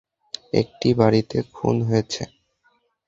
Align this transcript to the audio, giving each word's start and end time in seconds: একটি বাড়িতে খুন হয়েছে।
একটি 0.53 0.89
বাড়িতে 0.93 1.37
খুন 1.53 1.75
হয়েছে। 1.87 2.23